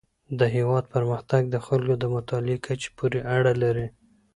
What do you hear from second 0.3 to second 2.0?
د هیواد پرمختګ د خلکو